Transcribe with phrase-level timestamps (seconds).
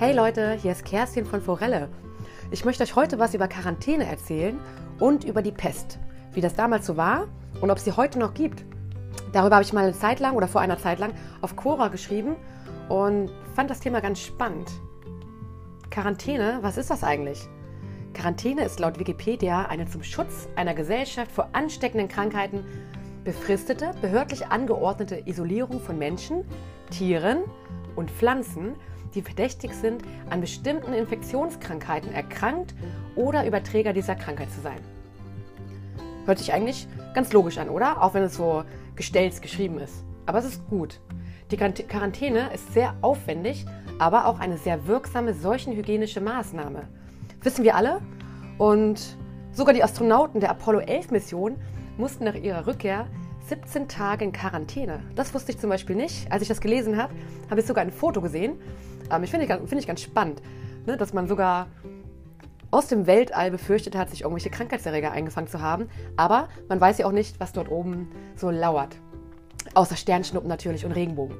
[0.00, 1.88] Hey Leute, hier ist Kerstin von Forelle.
[2.52, 4.56] Ich möchte euch heute was über Quarantäne erzählen
[5.00, 5.98] und über die Pest.
[6.34, 7.26] Wie das damals so war
[7.60, 8.64] und ob es sie heute noch gibt.
[9.32, 12.36] Darüber habe ich mal eine Zeit lang oder vor einer Zeit lang auf Quora geschrieben
[12.88, 14.70] und fand das Thema ganz spannend.
[15.90, 17.48] Quarantäne, was ist das eigentlich?
[18.14, 22.64] Quarantäne ist laut Wikipedia eine zum Schutz einer Gesellschaft vor ansteckenden Krankheiten
[23.24, 26.44] befristete, behördlich angeordnete Isolierung von Menschen,
[26.88, 27.38] Tieren
[27.96, 28.76] und Pflanzen,
[29.14, 32.74] die verdächtig sind, an bestimmten Infektionskrankheiten erkrankt
[33.16, 34.78] oder Überträger dieser Krankheit zu sein.
[36.26, 38.02] Hört sich eigentlich ganz logisch an, oder?
[38.02, 38.64] Auch wenn es so
[38.96, 40.04] gestellt geschrieben ist.
[40.26, 41.00] Aber es ist gut.
[41.50, 43.64] Die Quarantäne ist sehr aufwendig,
[43.98, 46.82] aber auch eine sehr wirksame seuchenhygienische Maßnahme.
[47.42, 48.02] Wissen wir alle?
[48.58, 49.16] Und
[49.52, 51.56] sogar die Astronauten der Apollo 11 Mission
[51.96, 53.06] mussten nach ihrer Rückkehr
[53.48, 55.00] 17 Tage in Quarantäne.
[55.14, 56.30] Das wusste ich zum Beispiel nicht.
[56.30, 57.14] Als ich das gelesen habe,
[57.50, 58.58] habe ich sogar ein Foto gesehen.
[59.10, 60.42] Ähm, ich finde find ich ganz spannend,
[60.86, 61.68] ne, dass man sogar
[62.70, 65.88] aus dem Weltall befürchtet hat, sich irgendwelche Krankheitserreger eingefangen zu haben.
[66.16, 68.96] Aber man weiß ja auch nicht, was dort oben so lauert.
[69.74, 71.36] Außer Sternschnuppen natürlich und Regenbogen.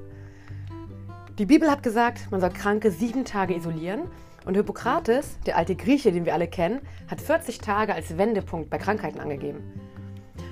[1.38, 4.02] Die Bibel hat gesagt, man soll Kranke sieben Tage isolieren.
[4.46, 8.78] Und Hippokrates, der alte Grieche, den wir alle kennen, hat 40 Tage als Wendepunkt bei
[8.78, 9.87] Krankheiten angegeben.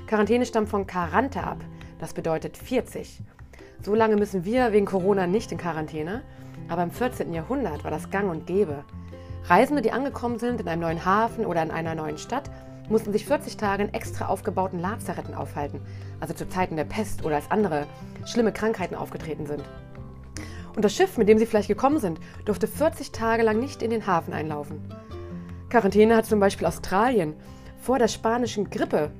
[0.06, 1.58] Quarantäne stammt von Quarante ab.
[1.98, 3.22] Das bedeutet 40.
[3.82, 6.22] So lange müssen wir wegen Corona nicht in Quarantäne.
[6.68, 7.32] Aber im 14.
[7.32, 8.84] Jahrhundert war das gang und gäbe.
[9.46, 12.50] Reisende, die angekommen sind in einem neuen Hafen oder in einer neuen Stadt,
[12.88, 15.80] mussten sich 40 Tage in extra aufgebauten Lazaretten aufhalten,
[16.20, 17.86] also zu Zeiten der Pest oder als andere
[18.26, 19.64] schlimme Krankheiten aufgetreten sind.
[20.76, 23.90] Und das Schiff, mit dem sie vielleicht gekommen sind, durfte 40 Tage lang nicht in
[23.90, 24.80] den Hafen einlaufen.
[25.68, 27.34] Quarantäne hat zum Beispiel Australien
[27.80, 29.10] vor der spanischen Grippe,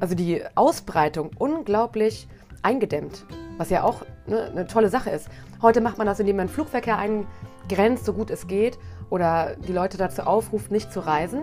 [0.00, 2.28] also die Ausbreitung, unglaublich
[2.62, 3.24] eingedämmt,
[3.58, 5.28] was ja auch ne, eine tolle Sache ist.
[5.62, 8.78] Heute macht man das, indem man Flugverkehr eingrenzt, so gut es geht,
[9.10, 11.42] oder die Leute dazu aufruft, nicht zu reisen.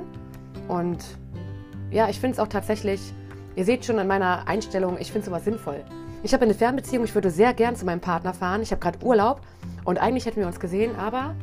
[0.68, 1.04] Und
[1.92, 3.14] ja, ich finde es auch tatsächlich,
[3.56, 5.84] ihr seht schon an meiner Einstellung, ich finde sowas sinnvoll.
[6.24, 8.62] Ich habe eine Fernbeziehung, ich würde sehr gern zu meinem Partner fahren.
[8.62, 9.42] Ich habe gerade Urlaub
[9.84, 11.36] und eigentlich hätten wir uns gesehen, aber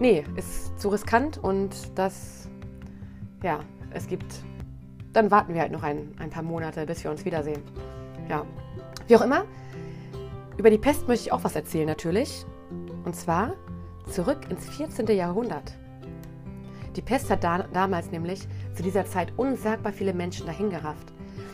[0.00, 2.48] nee, ist zu riskant und das,
[3.42, 3.60] ja,
[3.92, 4.26] es gibt,
[5.12, 7.62] dann warten wir halt noch ein, ein paar Monate, bis wir uns wiedersehen.
[8.28, 8.44] Ja,
[9.08, 9.44] wie auch immer,
[10.56, 12.44] über die Pest möchte ich auch was erzählen natürlich.
[13.04, 13.54] Und zwar
[14.10, 15.06] zurück ins 14.
[15.08, 15.72] Jahrhundert.
[16.96, 21.12] Die Pest hat da, damals nämlich zu dieser Zeit unsagbar viele Menschen dahingerafft.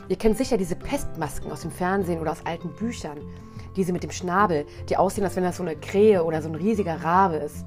[0.08, 3.18] Ihr kennt sicher diese Pestmasken aus dem Fernsehen oder aus alten Büchern.
[3.74, 6.54] Diese mit dem Schnabel, die aussehen, als wenn das so eine Krähe oder so ein
[6.54, 7.64] riesiger Rabe ist.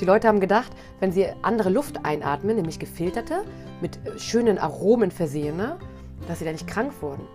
[0.00, 3.44] Die Leute haben gedacht, wenn sie andere Luft einatmen, nämlich gefilterte,
[3.80, 5.76] mit schönen Aromen versehene,
[6.28, 7.26] dass sie da nicht krank wurden.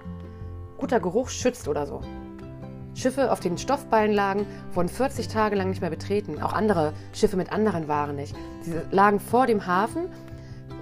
[0.78, 2.02] Guter Geruch schützt oder so.
[2.94, 6.42] Schiffe, auf denen Stoffballen lagen, wurden 40 Tage lang nicht mehr betreten.
[6.42, 8.36] Auch andere Schiffe mit anderen Waren nicht.
[8.62, 10.08] Sie lagen vor dem Hafen.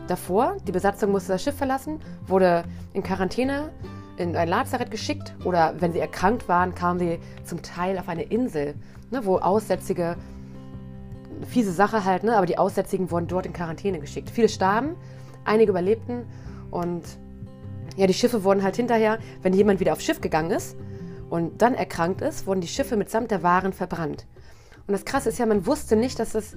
[0.08, 3.72] Davor, die Besatzung musste das Schiff verlassen, wurde in Quarantäne
[4.18, 8.24] in ein Lazarett geschickt oder wenn sie erkrankt waren, kamen sie zum Teil auf eine
[8.24, 8.76] Insel,
[9.12, 10.16] ne, wo Aussätzige,
[11.48, 14.30] fiese Sache halt, ne, aber die Aussätzigen wurden dort in Quarantäne geschickt.
[14.30, 14.96] Viele starben,
[15.44, 16.26] einige überlebten
[16.72, 17.04] und
[17.98, 20.76] ja, die Schiffe wurden halt hinterher, wenn jemand wieder aufs Schiff gegangen ist,
[21.30, 24.26] und dann erkrankt ist, wurden die Schiffe mitsamt der Waren verbrannt.
[24.88, 26.56] Und das Krasse ist ja, man wusste nicht, dass es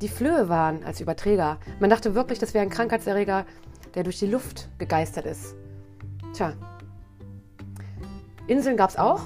[0.00, 1.58] die Flöhe waren als Überträger.
[1.80, 3.46] Man dachte wirklich, das wäre ein Krankheitserreger,
[3.94, 5.54] der durch die Luft gegeistert ist.
[6.32, 6.54] Tja.
[8.46, 9.22] Inseln gab es auch,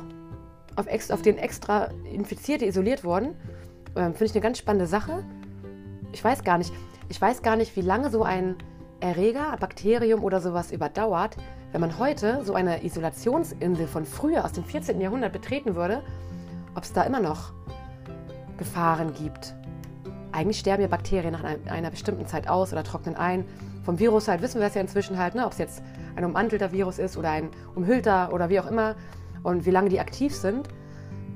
[0.77, 3.35] auf, auf denen extra Infizierte isoliert wurden.
[3.97, 5.25] Ähm, Finde ich eine ganz spannende Sache.
[6.13, 6.73] Ich weiß gar nicht,
[7.09, 8.57] ich weiß gar nicht, wie lange so ein
[9.01, 11.37] Erreger, Bakterium oder sowas überdauert.
[11.73, 15.01] Wenn man heute so eine Isolationsinsel von früher aus dem 14.
[15.01, 16.03] Jahrhundert betreten würde,
[16.75, 17.53] ob es da immer noch
[18.57, 19.55] Gefahren gibt.
[20.33, 23.45] Eigentlich sterben ja Bakterien nach einer bestimmten Zeit aus oder trocknen ein.
[23.85, 25.47] Vom Virus halt wissen wir es ja inzwischen halt, ne?
[25.47, 25.83] ob es jetzt
[26.17, 28.97] ein ummantelter Virus ist oder ein umhüllter oder wie auch immer
[29.43, 30.69] und wie lange die aktiv sind.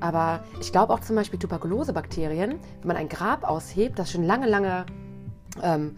[0.03, 4.49] Aber ich glaube auch zum Beispiel Tuberkulosebakterien, wenn man ein Grab aushebt, das schon lange,
[4.49, 4.85] lange
[5.61, 5.95] ähm,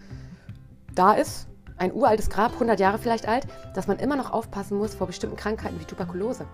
[0.94, 4.94] da ist, ein uraltes Grab, 100 Jahre vielleicht alt, dass man immer noch aufpassen muss
[4.94, 6.46] vor bestimmten Krankheiten wie Tuberkulose.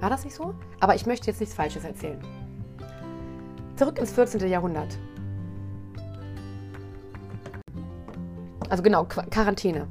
[0.00, 0.52] War das nicht so?
[0.80, 2.20] Aber ich möchte jetzt nichts Falsches erzählen.
[3.76, 4.48] Zurück ins 14.
[4.48, 4.98] Jahrhundert.
[8.68, 9.86] Also genau, Quarantäne.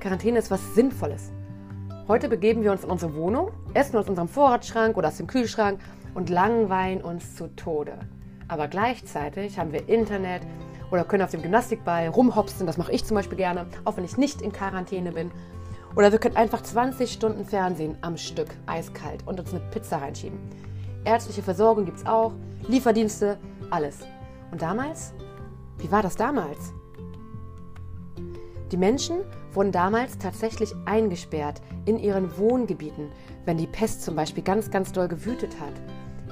[0.00, 1.30] Quarantäne ist was Sinnvolles.
[2.08, 5.78] Heute begeben wir uns in unsere Wohnung, essen aus unserem Vorratsschrank oder aus dem Kühlschrank
[6.14, 7.98] und langweilen uns zu Tode.
[8.48, 10.42] Aber gleichzeitig haben wir Internet,
[10.90, 12.66] oder können auf dem Gymnastikball rumhopsen.
[12.66, 15.30] Das mache ich zum Beispiel gerne, auch wenn ich nicht in Quarantäne bin.
[15.96, 20.38] Oder wir können einfach 20 Stunden Fernsehen am Stück, eiskalt, und uns eine Pizza reinschieben.
[21.04, 22.32] Ärztliche Versorgung gibt es auch,
[22.68, 23.38] Lieferdienste,
[23.70, 24.00] alles.
[24.52, 25.12] Und damals?
[25.78, 26.72] Wie war das damals?
[28.70, 29.18] Die Menschen
[29.52, 33.08] wurden damals tatsächlich eingesperrt in ihren Wohngebieten,
[33.44, 35.72] wenn die Pest zum Beispiel ganz, ganz doll gewütet hat.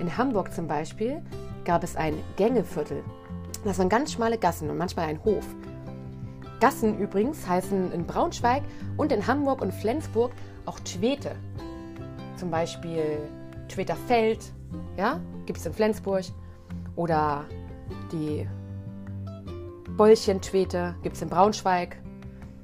[0.01, 1.23] In Hamburg zum Beispiel
[1.65, 3.03] gab es ein Gängeviertel.
[3.65, 5.45] Das waren ganz schmale Gassen und manchmal ein Hof.
[6.61, 8.63] Gassen übrigens heißen in Braunschweig
[8.97, 10.33] und in Hamburg und Flensburg
[10.67, 11.33] auch Twete.
[12.37, 13.19] Zum Beispiel
[13.69, 14.53] Tweter Feld,
[14.97, 16.25] ja, gibt es in Flensburg.
[16.97, 17.45] Oder
[18.13, 18.49] die
[19.97, 21.97] Bollchen-Twete gibt es in Braunschweig.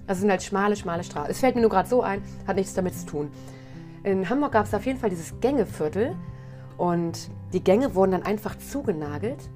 [0.07, 1.31] Das sind halt schmale, schmale Straßen.
[1.31, 3.31] Es fällt mir nur gerade so ein, hat nichts damit zu tun.
[4.03, 6.15] In Hamburg gab es auf jeden Fall dieses Gängeviertel
[6.77, 9.51] und die Gänge wurden dann einfach zugenagelt.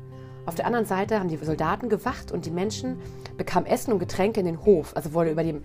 [0.46, 2.98] Auf der anderen Seite haben die Soldaten gewacht und die Menschen
[3.36, 4.96] bekamen Essen und Getränke in den Hof.
[4.96, 5.60] Also wurde über die,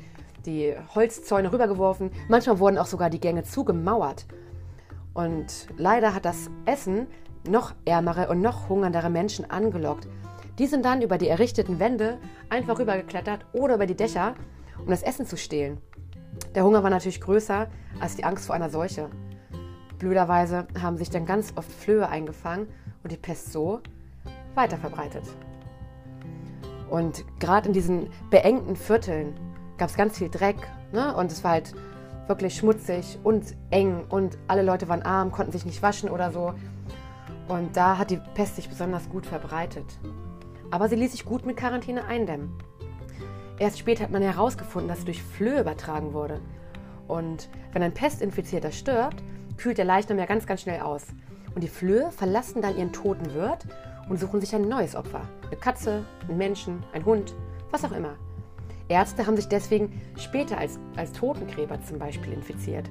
[0.45, 2.11] die Holzzäune rübergeworfen.
[2.27, 4.25] Manchmal wurden auch sogar die Gänge zugemauert.
[5.13, 7.07] Und leider hat das Essen
[7.47, 10.07] noch ärmere und noch hungerndere Menschen angelockt.
[10.59, 12.17] Die sind dann über die errichteten Wände
[12.49, 14.35] einfach rübergeklettert oder über die Dächer
[14.79, 15.77] um das Essen zu stehlen.
[16.55, 17.67] Der Hunger war natürlich größer
[17.99, 19.09] als die Angst vor einer Seuche.
[20.03, 22.67] Blöderweise haben sich dann ganz oft Flöhe eingefangen
[23.03, 23.79] und die Pest so
[24.53, 25.23] weiter verbreitet.
[26.89, 29.33] Und gerade in diesen beengten Vierteln
[29.77, 30.57] gab es ganz viel Dreck
[30.91, 31.15] ne?
[31.15, 31.73] und es war halt
[32.27, 36.53] wirklich schmutzig und eng und alle Leute waren arm, konnten sich nicht waschen oder so.
[37.47, 39.85] Und da hat die Pest sich besonders gut verbreitet.
[40.69, 42.51] Aber sie ließ sich gut mit Quarantäne eindämmen.
[43.57, 46.41] Erst später hat man herausgefunden, dass sie durch Flöhe übertragen wurde.
[47.07, 49.23] Und wenn ein Pestinfizierter stirbt,
[49.57, 51.05] kühlt der Leichnam ja ganz, ganz schnell aus.
[51.55, 53.65] Und die Flöhe verlassen dann ihren toten Wirt
[54.09, 55.21] und suchen sich ein neues Opfer.
[55.47, 57.33] Eine Katze, ein Menschen, ein Hund,
[57.71, 58.15] was auch immer.
[58.89, 62.89] Ärzte haben sich deswegen später als, als Totengräber zum Beispiel infiziert.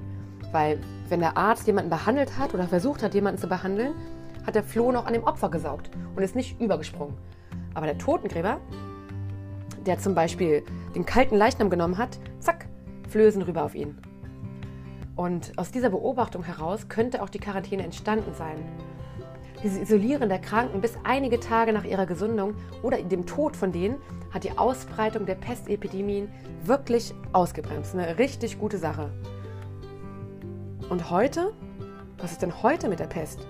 [0.50, 3.94] Weil wenn der Arzt jemanden behandelt hat oder versucht hat, jemanden zu behandeln,
[4.47, 7.17] hat der Floh noch an dem Opfer gesaugt und ist nicht übergesprungen.
[7.75, 8.61] Aber der Totengräber,
[9.87, 10.62] der zum Beispiel
[10.94, 12.67] den kalten Leichnam genommen hat, zack,
[13.09, 13.99] Flößen rüber auf ihn.
[15.14, 18.56] Und aus dieser Beobachtung heraus könnte auch die Quarantäne entstanden sein.
[19.62, 23.97] Dieses Isolieren der Kranken bis einige Tage nach ihrer Gesundung oder dem Tod von denen
[24.32, 26.29] hat die Ausbreitung der Pestepidemien
[26.64, 27.94] wirklich ausgebremst.
[27.94, 29.11] Eine richtig gute Sache.
[30.88, 31.53] Und heute?
[32.19, 33.47] Was ist denn heute mit der Pest?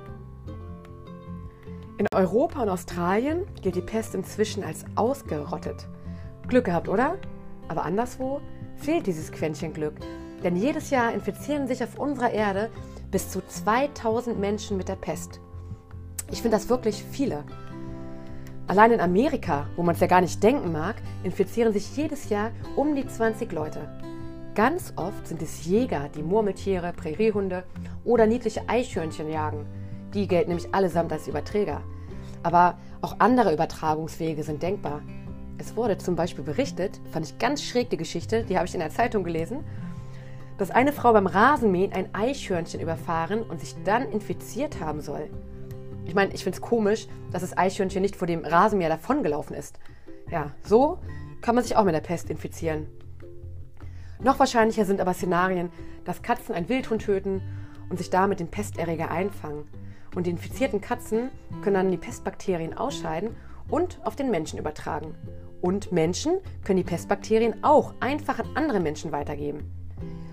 [1.98, 5.86] In Europa und Australien gilt die Pest inzwischen als ausgerottet.
[6.48, 7.18] Glück gehabt, oder?
[7.68, 8.40] Aber anderswo
[8.76, 9.94] fehlt dieses Quäntchen Glück.
[10.42, 12.70] Denn jedes Jahr infizieren sich auf unserer Erde
[13.10, 15.40] bis zu 2000 Menschen mit der Pest.
[16.30, 17.44] Ich finde das wirklich viele.
[18.66, 22.52] Allein in Amerika, wo man es ja gar nicht denken mag, infizieren sich jedes Jahr
[22.74, 23.88] um die 20 Leute.
[24.54, 27.64] Ganz oft sind es Jäger, die Murmeltiere, Präriehunde
[28.04, 29.66] oder niedliche Eichhörnchen jagen.
[30.14, 31.82] Die gelten nämlich allesamt als Überträger.
[32.42, 35.02] Aber auch andere Übertragungswege sind denkbar.
[35.58, 38.80] Es wurde zum Beispiel berichtet, fand ich ganz schräg die Geschichte, die habe ich in
[38.80, 39.64] der Zeitung gelesen,
[40.62, 45.28] dass eine Frau beim Rasenmähen ein Eichhörnchen überfahren und sich dann infiziert haben soll.
[46.04, 49.80] Ich meine, ich finde es komisch, dass das Eichhörnchen nicht vor dem Rasenmäher davongelaufen ist.
[50.30, 51.00] Ja, so
[51.40, 52.86] kann man sich auch mit der Pest infizieren.
[54.20, 55.72] Noch wahrscheinlicher sind aber Szenarien,
[56.04, 57.42] dass Katzen einen Wildhund töten
[57.90, 59.66] und sich damit den Pesterreger einfangen.
[60.14, 61.30] Und die infizierten Katzen
[61.62, 63.34] können dann die Pestbakterien ausscheiden
[63.68, 65.16] und auf den Menschen übertragen.
[65.60, 69.81] Und Menschen können die Pestbakterien auch einfach an andere Menschen weitergeben.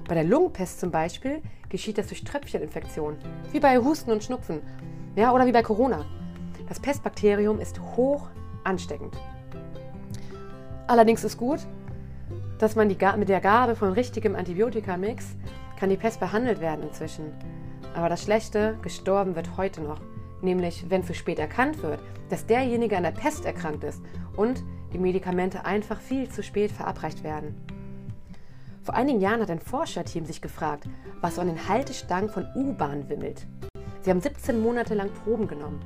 [0.10, 1.40] Bei der Lungenpest zum Beispiel
[1.70, 3.16] geschieht das durch Tröpfcheninfektion,
[3.52, 4.60] wie bei Husten und Schnupfen
[5.16, 6.04] ja, oder wie bei Corona.
[6.68, 8.28] Das Pestbakterium ist hoch
[8.64, 9.16] ansteckend.
[10.88, 11.60] Allerdings ist gut,
[12.58, 15.36] dass man die, mit der Gabe von richtigem Antibiotikamix
[15.80, 17.32] kann die Pest behandelt werden inzwischen.
[17.94, 20.02] Aber das Schlechte, gestorben wird heute noch.
[20.42, 22.00] Nämlich, wenn zu spät erkannt wird,
[22.30, 24.02] dass derjenige an der Pest erkrankt ist
[24.36, 27.79] und die Medikamente einfach viel zu spät verabreicht werden.
[28.84, 30.86] Vor einigen Jahren hat ein Forscherteam sich gefragt,
[31.22, 33.46] was so an den Haltestangen von U-Bahn wimmelt.
[34.02, 35.82] Sie haben 17 Monate lang Proben genommen.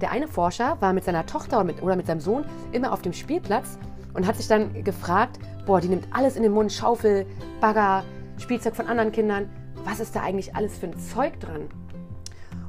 [0.00, 3.02] Der eine Forscher war mit seiner Tochter oder mit, oder mit seinem Sohn immer auf
[3.02, 3.78] dem Spielplatz
[4.14, 7.26] und hat sich dann gefragt, boah, die nimmt alles in den Mund, Schaufel,
[7.60, 8.04] Bagger,
[8.38, 9.50] Spielzeug von anderen Kindern.
[9.84, 11.68] Was ist da eigentlich alles für ein Zeug dran?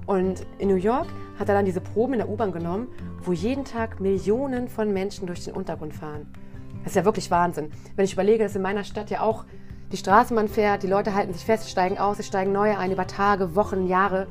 [0.06, 1.08] Und in New York
[1.40, 2.90] hat er dann diese Proben in der U-Bahn genommen,
[3.24, 6.28] wo jeden Tag Millionen von Menschen durch den Untergrund fahren.
[6.84, 7.72] Das ist ja wirklich Wahnsinn.
[7.96, 9.46] Wenn ich überlege, dass in meiner Stadt ja auch
[9.91, 13.08] die Straßenbahn fährt, die Leute halten sich fest, steigen aus, es steigen neue ein über
[13.08, 14.27] Tage, Wochen, Jahre.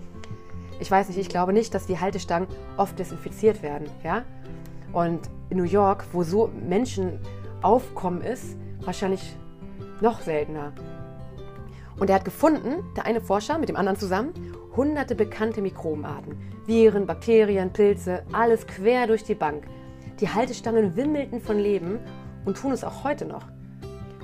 [0.81, 3.89] Ich weiß nicht, ich glaube nicht, dass die Haltestangen oft desinfiziert werden.
[4.03, 4.25] Ja?
[4.93, 5.21] Und
[5.51, 9.37] in New York, wo so Menschenaufkommen ist, wahrscheinlich
[10.01, 10.73] noch seltener.
[11.99, 14.33] Und er hat gefunden, der eine Forscher mit dem anderen zusammen,
[14.77, 16.37] hunderte bekannte Mikrobenarten.
[16.67, 19.65] Viren, Bakterien, Pilze, alles quer durch die Bank.
[20.21, 22.01] Die Haltestangen wimmelten von Leben
[22.45, 23.45] und tun es auch heute noch.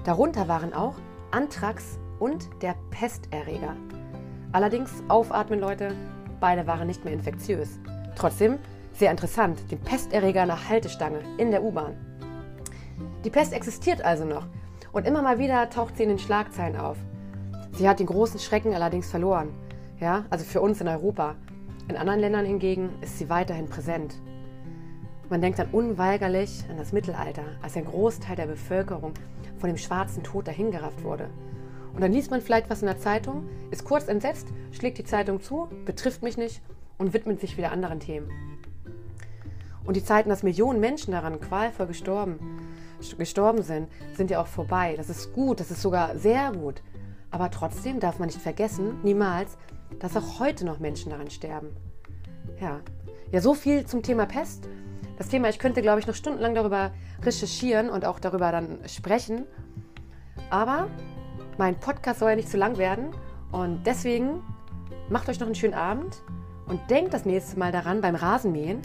[0.05, 0.95] Darunter waren auch
[1.31, 3.77] Anthrax und der Pesterreger.
[4.53, 5.95] Allerdings aufatmen, Leute,
[6.41, 7.79] beide waren nicht mehr infektiös.
[8.17, 8.59] Trotzdem
[8.93, 11.95] sehr interessant, den Pesterreger der Haltestange in der U-Bahn.
[13.25, 14.47] Die Pest existiert also noch
[14.93, 16.97] und immer mal wieder taucht sie in den Schlagzeilen auf.
[17.73, 19.51] Sie hat den großen Schrecken allerdings verloren.
[20.01, 21.37] Ja, also für uns in Europa.
[21.89, 24.15] In anderen Ländern hingegen ist sie weiterhin präsent.
[25.31, 29.15] Man denkt dann unweigerlich an das Mittelalter, als ein Großteil der Bevölkerung
[29.59, 31.31] von dem schwarzen Tod dahingerafft wurde.
[31.95, 35.41] Und dann liest man vielleicht was in der Zeitung, ist kurz entsetzt, schlägt die Zeitung
[35.41, 36.63] zu, betrifft mich nicht
[36.99, 38.29] und widmet sich wieder anderen Themen.
[39.85, 42.39] Und die Zeiten, dass Millionen Menschen daran qualvoll gestorben,
[43.17, 44.95] gestorben sind, sind ja auch vorbei.
[44.97, 46.83] Das ist gut, das ist sogar sehr gut.
[47.31, 49.57] Aber trotzdem darf man nicht vergessen, niemals,
[50.01, 51.69] dass auch heute noch Menschen daran sterben.
[52.61, 52.81] Ja,
[53.31, 54.69] ja so viel zum Thema Pest.
[55.21, 59.45] Das Thema, ich könnte, glaube ich, noch stundenlang darüber recherchieren und auch darüber dann sprechen.
[60.49, 60.89] Aber
[61.59, 63.11] mein Podcast soll ja nicht zu lang werden
[63.53, 64.43] und deswegen
[65.11, 66.23] macht euch noch einen schönen Abend
[66.69, 68.81] und denkt das nächste Mal daran beim Rasenmähen,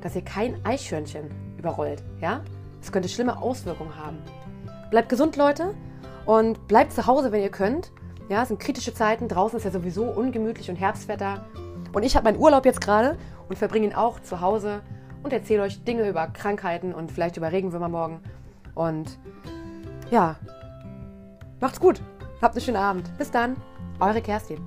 [0.00, 2.02] dass ihr kein Eichhörnchen überrollt.
[2.20, 2.40] Ja?
[2.80, 4.18] Das könnte schlimme Auswirkungen haben.
[4.90, 5.72] Bleibt gesund, Leute,
[6.24, 7.92] und bleibt zu Hause, wenn ihr könnt.
[8.28, 9.28] Ja, es sind kritische Zeiten.
[9.28, 11.46] Draußen ist ja sowieso ungemütlich und Herbstwetter.
[11.92, 13.16] Und ich habe meinen Urlaub jetzt gerade
[13.48, 14.82] und verbringe ihn auch zu Hause
[15.26, 18.20] und erzähle euch Dinge über Krankheiten und vielleicht über Regenwürmer morgen.
[18.76, 19.18] Und
[20.08, 20.36] ja,
[21.60, 22.00] macht's gut.
[22.40, 23.10] Habt einen schönen Abend.
[23.18, 23.56] Bis dann.
[23.98, 24.58] Eure Kerstin.